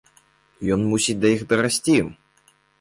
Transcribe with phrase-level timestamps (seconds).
[0.77, 1.97] Ён мусіць да іх дарасці!